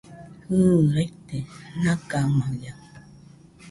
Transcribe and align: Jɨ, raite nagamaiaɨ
Jɨ, 0.47 0.61
raite 0.93 1.37
nagamaiaɨ 1.83 2.79